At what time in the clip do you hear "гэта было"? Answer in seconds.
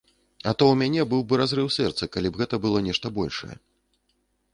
2.43-2.77